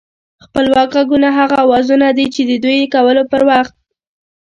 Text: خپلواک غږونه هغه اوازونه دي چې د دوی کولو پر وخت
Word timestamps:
خپلواک 0.43 0.89
غږونه 0.95 1.29
هغه 1.39 1.55
اوازونه 1.65 2.07
دي 2.17 2.25
چې 2.33 2.41
د 2.49 2.51
دوی 2.63 2.79
کولو 2.93 3.23
پر 3.31 3.41
وخت 3.49 3.73